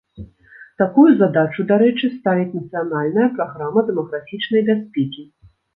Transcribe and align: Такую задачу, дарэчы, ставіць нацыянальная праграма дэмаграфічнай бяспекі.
Такую 0.81 1.05
задачу, 1.19 1.67
дарэчы, 1.73 2.11
ставіць 2.17 2.49
нацыянальная 2.57 3.31
праграма 3.39 3.79
дэмаграфічнай 3.93 4.61
бяспекі. 4.73 5.33